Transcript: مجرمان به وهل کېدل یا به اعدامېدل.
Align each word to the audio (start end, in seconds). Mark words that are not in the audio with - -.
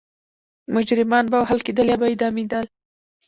مجرمان 0.75 1.25
به 1.31 1.37
وهل 1.41 1.59
کېدل 1.65 1.85
یا 1.91 1.97
به 2.01 2.07
اعدامېدل. 2.09 2.65